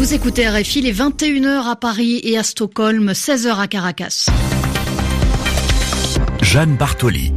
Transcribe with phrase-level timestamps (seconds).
[0.00, 4.30] Vous écoutez RFI les 21h à Paris et à Stockholm, 16h à Caracas.
[6.40, 7.34] Jeanne Bartoli.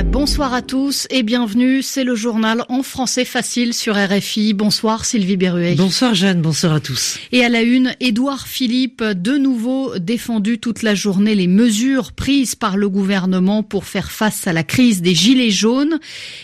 [0.00, 1.82] Bonsoir à tous et bienvenue.
[1.82, 4.54] C'est le journal en français facile sur RFI.
[4.54, 5.74] Bonsoir Sylvie Berruet.
[5.74, 7.18] Bonsoir Jeanne, bonsoir à tous.
[7.32, 12.54] Et à la une, Édouard Philippe, de nouveau défendu toute la journée les mesures prises
[12.54, 15.98] par le gouvernement pour faire face à la crise des gilets jaunes.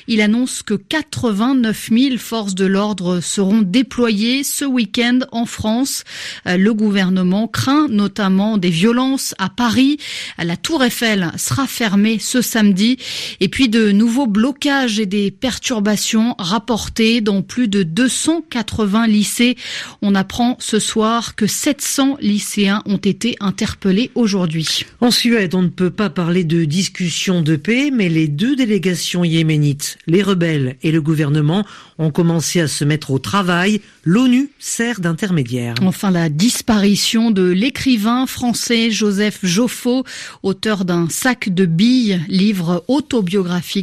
[0.06, 6.05] Il annonce que 89 000 forces de l'ordre seront déployées ce week-end en France.
[6.44, 9.98] Le gouvernement craint notamment des violences à Paris.
[10.38, 12.98] La Tour Eiffel sera fermée ce samedi.
[13.41, 19.56] Et puis de nouveaux blocages et des perturbations rapportés dans plus de 280 lycées.
[20.02, 24.84] On apprend ce soir que 700 lycéens ont été interpellés aujourd'hui.
[25.01, 29.23] En Suède, on ne peut pas parler de discussion de paix, mais les deux délégations
[29.23, 31.64] yéménites, les rebelles et le gouvernement,
[31.98, 33.80] ont commencé à se mettre au travail.
[34.05, 35.75] L'ONU sert d'intermédiaire.
[35.83, 40.05] Enfin, la disparition de l'écrivain français Joseph Joffo,
[40.42, 43.27] auteur d'un sac de billes, livre autobiographique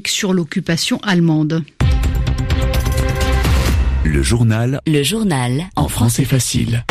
[0.07, 1.63] sur l'occupation allemande.
[4.03, 4.81] Le journal.
[4.87, 5.65] Le journal.
[5.75, 6.83] En français facile.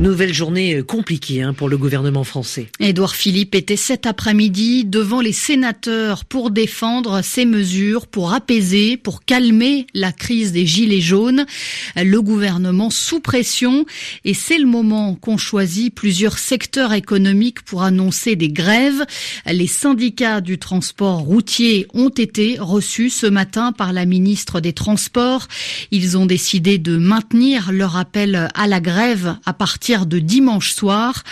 [0.00, 2.68] Nouvelle journée euh, compliquée hein, pour le gouvernement français.
[2.80, 9.26] Édouard Philippe était cet après-midi devant les sénateurs pour défendre ces mesures, pour apaiser, pour
[9.26, 11.44] calmer la crise des gilets jaunes.
[11.96, 13.84] Le gouvernement sous pression
[14.24, 19.04] et c'est le moment qu'ont choisi plusieurs secteurs économiques pour annoncer des grèves.
[19.44, 25.46] Les syndicats du transport routier ont été reçus ce matin par la ministre des Transports.
[25.90, 31.24] Ils ont décidé de maintenir leur appel à la grève à partir de dimanche soir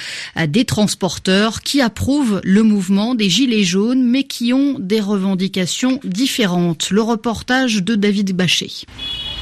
[0.49, 6.91] des transporteurs qui approuvent le mouvement des Gilets jaunes mais qui ont des revendications différentes.
[6.91, 8.85] Le reportage de David Bachet.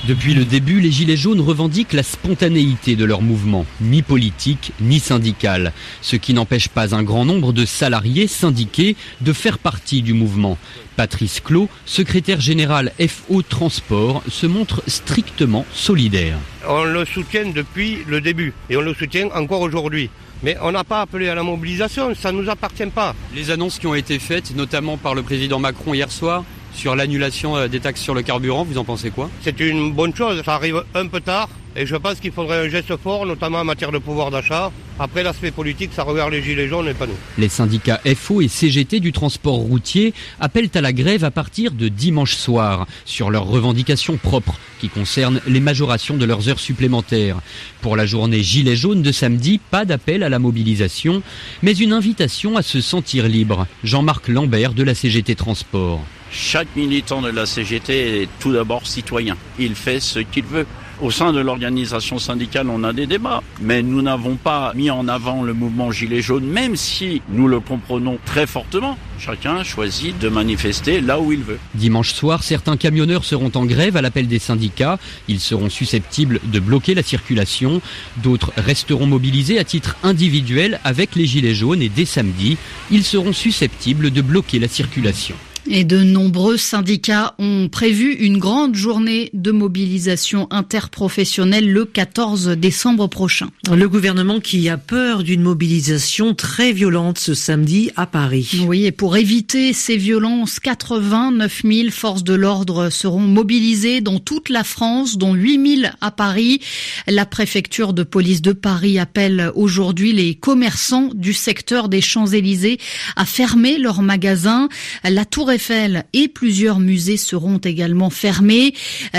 [0.06, 5.00] Depuis le début, les Gilets jaunes revendiquent la spontanéité de leur mouvement, ni politique ni
[5.00, 10.12] syndical, ce qui n'empêche pas un grand nombre de salariés syndiqués de faire partie du
[10.12, 10.58] mouvement.
[10.94, 16.38] Patrice Clot, secrétaire général FO Transport, se montre strictement solidaire.
[16.68, 20.08] On le soutient depuis le début et on le soutient encore aujourd'hui.
[20.44, 23.16] Mais on n'a pas appelé à la mobilisation, ça ne nous appartient pas.
[23.34, 26.44] Les annonces qui ont été faites, notamment par le président Macron hier soir,
[26.76, 29.30] sur l'annulation des taxes sur le carburant, vous en pensez quoi?
[29.42, 31.48] C'est une bonne chose, ça arrive un peu tard
[31.78, 34.72] et je pense qu'il faudrait un geste fort, notamment en matière de pouvoir d'achat.
[34.98, 37.16] Après l'aspect politique, ça regarde les gilets jaunes et pas nous.
[37.36, 41.88] Les syndicats FO et CGT du transport routier appellent à la grève à partir de
[41.88, 47.40] dimanche soir sur leurs revendications propres qui concernent les majorations de leurs heures supplémentaires.
[47.82, 51.22] Pour la journée gilets jaunes de samedi, pas d'appel à la mobilisation,
[51.62, 53.66] mais une invitation à se sentir libre.
[53.84, 56.02] Jean-Marc Lambert de la CGT Transport.
[56.30, 59.36] Chaque militant de la CGT est tout d'abord citoyen.
[59.58, 60.66] Il fait ce qu'il veut.
[61.02, 65.08] Au sein de l'organisation syndicale, on a des débats, mais nous n'avons pas mis en
[65.08, 68.96] avant le mouvement Gilets jaunes, même si nous le comprenons très fortement.
[69.18, 71.58] Chacun choisit de manifester là où il veut.
[71.74, 74.98] Dimanche soir, certains camionneurs seront en grève à l'appel des syndicats.
[75.28, 77.82] Ils seront susceptibles de bloquer la circulation.
[78.16, 82.56] D'autres resteront mobilisés à titre individuel avec les Gilets jaunes et dès samedi,
[82.90, 85.36] ils seront susceptibles de bloquer la circulation.
[85.68, 93.08] Et de nombreux syndicats ont prévu une grande journée de mobilisation interprofessionnelle le 14 décembre
[93.08, 93.48] prochain.
[93.72, 98.64] Le gouvernement qui a peur d'une mobilisation très violente ce samedi à Paris.
[98.66, 104.50] Oui, et pour éviter ces violences, 89 000 forces de l'ordre seront mobilisées dans toute
[104.50, 106.60] la France, dont 8 000 à Paris.
[107.08, 112.78] La préfecture de police de Paris appelle aujourd'hui les commerçants du secteur des Champs-Élysées
[113.16, 114.68] à fermer leurs magasins.
[115.02, 118.74] La Tour Eiffel et plusieurs musées seront également fermés.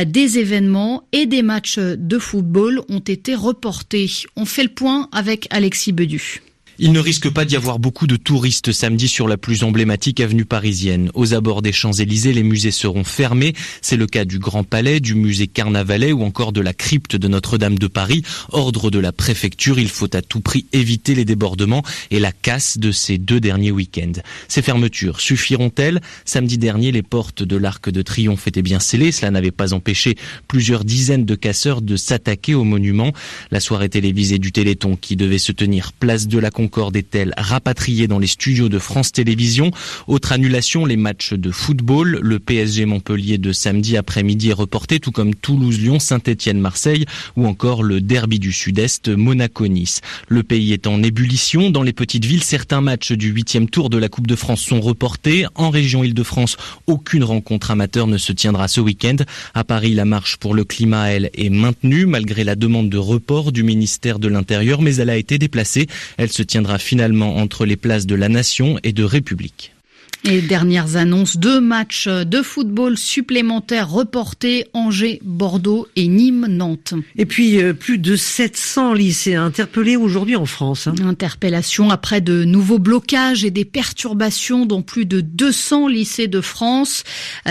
[0.06, 4.10] Des événements et des matchs de football ont été reportés.
[4.36, 6.42] On fait le point avec Alexis Bedu.
[6.80, 10.46] Il ne risque pas d'y avoir beaucoup de touristes samedi sur la plus emblématique avenue
[10.46, 11.10] parisienne.
[11.16, 13.56] Aux abords des Champs-Élysées, les musées seront fermés.
[13.82, 17.28] C'est le cas du Grand Palais, du musée Carnavalet ou encore de la crypte de
[17.28, 18.22] Notre-Dame de Paris.
[18.52, 21.82] Ordre de la préfecture, il faut à tout prix éviter les débordements
[22.12, 24.22] et la casse de ces deux derniers week-ends.
[24.48, 26.00] Ces fermetures suffiront-elles?
[26.26, 29.12] Samedi dernier, les portes de l'Arc de Triomphe étaient bien scellées.
[29.12, 30.16] Cela n'avait pas empêché
[30.48, 33.14] plusieurs dizaines de casseurs de s'attaquer au monument.
[33.50, 38.10] La soirée télévisée du Téléthon qui devait se tenir place de la Concorde est-elle rapatriée
[38.10, 39.72] dans les studios de France Télévisions?
[40.06, 42.20] Autre annulation, les matchs de football.
[42.22, 47.06] Le PSG Montpellier de samedi après-midi est reporté, tout comme Toulouse-Lyon, Saint-Étienne-Marseille
[47.38, 50.02] ou encore le derby du Sud-Est Monaco-Nice.
[50.28, 51.70] Le pays est en ébullition.
[51.70, 54.82] Dans les petites villes, certains matchs du huitième tour de la Coupe de France sont
[54.82, 55.46] reportés.
[55.56, 59.16] En région Île-de-France, aucune rencontre amateur ne se tiendra ce week-end.
[59.54, 63.54] À Paris, la marche pour le climat, elle, est maintenue malgré la demande de report
[63.54, 65.88] du ministère de l'Intérieur, mais elle a été déplacée.
[66.18, 69.76] Elle se tiendra finalement entre les places de la Nation et de République.
[70.24, 76.96] Et dernières annonces, deux matchs de football supplémentaires reportés, Angers, Bordeaux et Nîmes, Nantes.
[77.16, 80.88] Et puis euh, plus de 700 lycéens interpellés aujourd'hui en France.
[80.88, 80.96] Hein.
[81.06, 87.04] Interpellation après de nouveaux blocages et des perturbations dans plus de 200 lycées de France.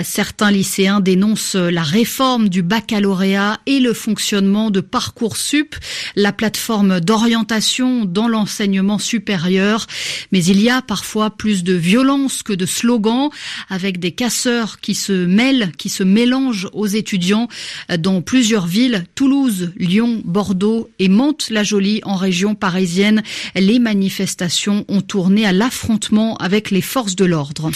[0.03, 5.77] Certains lycéens dénoncent la réforme du baccalauréat et le fonctionnement de Parcoursup,
[6.15, 9.87] la plateforme d'orientation dans l'enseignement supérieur.
[10.33, 13.31] Mais il y a parfois plus de violence que de slogans
[13.69, 17.49] avec des casseurs qui se mêlent, qui se mélangent aux étudiants
[17.99, 23.23] dans plusieurs villes, Toulouse, Lyon, Bordeaux et Mantes-la-Jolie en région parisienne.
[23.55, 27.71] Les manifestations ont tourné à l'affrontement avec les forces de l'ordre.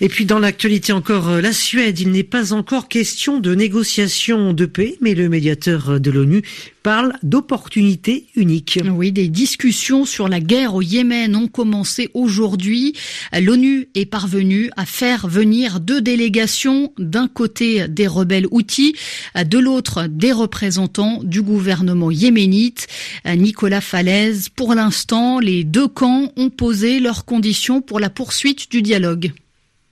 [0.00, 4.52] Et puis dans l'actualité encore, euh, la Suède, il n'est pas encore question de négociation
[4.52, 6.42] de paix, mais le médiateur de l'ONU
[6.82, 8.78] parle d'opportunités uniques.
[8.84, 12.94] Oui, des discussions sur la guerre au Yémen ont commencé aujourd'hui.
[13.32, 18.94] L'ONU est parvenue à faire venir deux délégations, d'un côté des rebelles outils,
[19.34, 22.86] de l'autre des représentants du gouvernement yéménite.
[23.24, 28.82] Nicolas Falaise, pour l'instant, les deux camps ont posé leurs conditions pour la poursuite du
[28.82, 29.32] dialogue.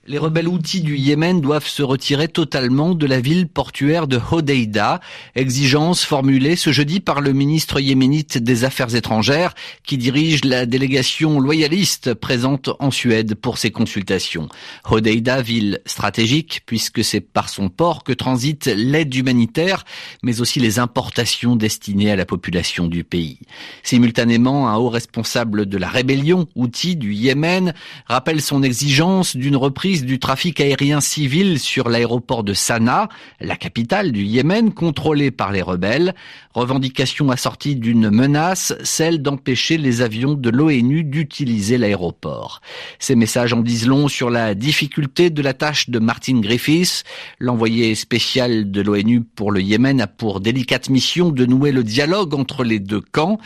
[0.05, 4.99] Les rebelles outils du Yémen doivent se retirer totalement de la ville portuaire de Hodeida,
[5.33, 9.55] exigence formulée ce jeudi par le ministre yéménite des Affaires étrangères
[9.85, 14.49] qui dirige la délégation loyaliste présente en Suède pour ces consultations.
[14.83, 19.85] Hodeida, ville stratégique puisque c'est par son port que transite l'aide humanitaire
[20.21, 23.39] mais aussi les importations destinées à la population du pays.
[23.83, 27.73] Simultanément, un haut responsable de la rébellion outil du Yémen
[28.07, 33.07] rappelle son exigence d'une reprise du trafic aérien civil sur l'aéroport de Sanaa,
[33.39, 36.15] la capitale du Yémen, contrôlée par les rebelles.
[36.53, 42.61] Revendication assortie d'une menace, celle d'empêcher les avions de l'ONU d'utiliser l'aéroport.
[42.99, 47.03] Ces messages en disent long sur la difficulté de la tâche de Martin Griffiths.
[47.39, 52.33] L'envoyé spécial de l'ONU pour le Yémen a pour délicate mission de nouer le dialogue
[52.33, 53.39] entre les deux camps.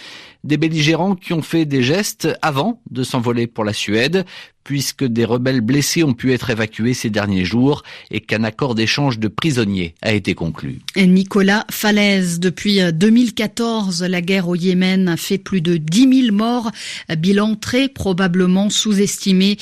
[0.44, 4.26] Des belligérants qui ont fait des gestes avant de s'envoler pour la Suède,
[4.68, 9.18] puisque des rebelles blessés ont pu être évacués ces derniers jours et qu'un accord d'échange
[9.18, 10.80] de prisonniers a été conclu.
[10.98, 16.72] Nicolas Falaise, depuis 2014, la guerre au Yémen a fait plus de 10 000 morts,
[17.18, 19.58] bilan très probablement sous-estimé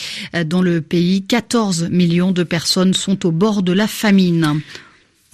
[0.48, 1.22] dans le pays.
[1.22, 4.62] 14 millions de personnes sont au bord de la famine.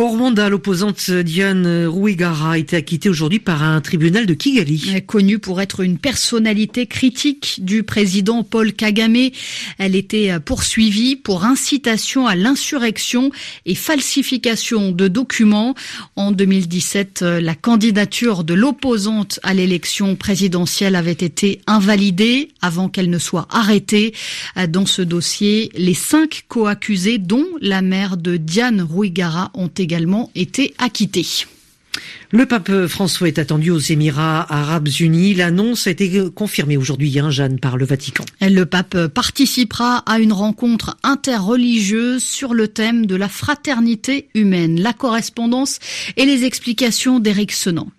[0.02, 5.04] Au l'opposante Diane Rwigara a été acquittée aujourd'hui par un tribunal de Kigali.
[5.06, 9.30] Connue pour être une personnalité critique du président Paul Kagame,
[9.78, 13.30] elle était poursuivie pour incitation à l'insurrection
[13.68, 15.76] et falsification de documents.
[16.16, 23.20] En 2017, la candidature de l'opposante à l'élection présidentielle avait été invalidée avant qu'elle ne
[23.20, 24.16] soit arrêtée.
[24.68, 30.32] Dans ce dossier, les cinq co-accusés, dont la mère de Diane Rwigara, ont été également
[30.36, 31.26] été acquitté.
[32.32, 35.34] Le pape François est attendu aux Émirats arabes unis.
[35.34, 38.24] L'annonce a été confirmée aujourd'hui, hein, Jeanne, par le Vatican.
[38.40, 44.80] Le pape participera à une rencontre interreligieuse sur le thème de la fraternité humaine.
[44.80, 45.80] La correspondance
[46.16, 47.92] et les explications d'Éric Senanc.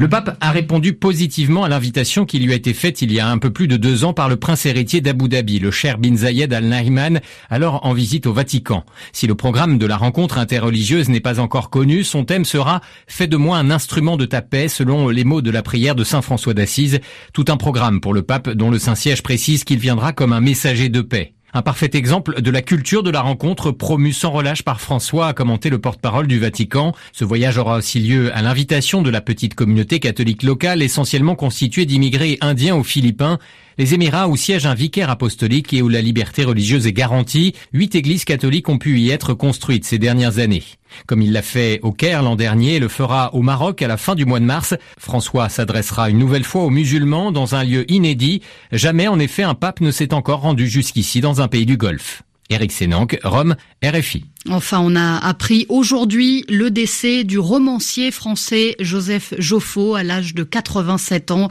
[0.00, 3.28] Le pape a répondu positivement à l'invitation qui lui a été faite il y a
[3.28, 6.14] un peu plus de deux ans par le prince héritier d'Abu Dhabi, le cher bin
[6.14, 7.18] Zayed Al Nahyan,
[7.50, 8.84] alors en visite au Vatican.
[9.12, 13.26] Si le programme de la rencontre interreligieuse n'est pas encore connu, son thème sera Fais
[13.26, 16.22] de moi un instrument de ta paix, selon les mots de la prière de Saint
[16.22, 17.00] François d'Assise.
[17.32, 20.90] Tout un programme pour le pape dont le Saint-Siège précise qu'il viendra comme un messager
[20.90, 21.34] de paix.
[21.54, 25.32] Un parfait exemple de la culture de la rencontre promue sans relâche par François, a
[25.32, 26.92] commenté le porte-parole du Vatican.
[27.12, 31.86] Ce voyage aura aussi lieu à l'invitation de la petite communauté catholique locale, essentiellement constituée
[31.86, 33.38] d'immigrés indiens ou philippins,
[33.78, 37.94] les Émirats où siège un vicaire apostolique et où la liberté religieuse est garantie, huit
[37.94, 40.64] églises catholiques ont pu y être construites ces dernières années.
[41.06, 43.96] Comme il l'a fait au Caire l'an dernier et le fera au Maroc à la
[43.96, 47.90] fin du mois de mars, François s'adressera une nouvelle fois aux musulmans dans un lieu
[47.90, 48.42] inédit.
[48.72, 52.22] Jamais en effet un pape ne s'est encore rendu jusqu'ici dans un pays du Golfe.
[52.50, 54.24] Eric Sénanque, Rome, RFI.
[54.48, 60.42] Enfin, on a appris aujourd'hui le décès du romancier français Joseph Joffo à l'âge de
[60.42, 61.48] 87 ans.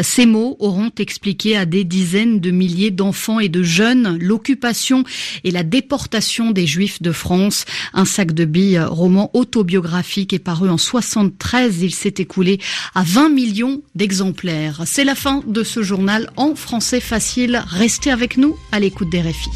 [0.00, 5.04] Ces mots auront expliqué à des dizaines de milliers d'enfants et de jeunes l'occupation
[5.44, 7.66] et la déportation des Juifs de France.
[7.92, 11.82] Un sac de billes roman autobiographique est paru en 73.
[11.82, 12.58] Il s'est écoulé
[12.94, 14.82] à 20 millions d'exemplaires.
[14.86, 17.62] C'est la fin de ce journal en français facile.
[17.66, 19.50] Restez avec nous à l'écoute des RFI.